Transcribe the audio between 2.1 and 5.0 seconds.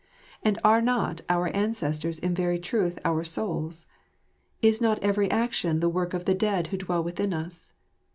in very truth our souls? Is not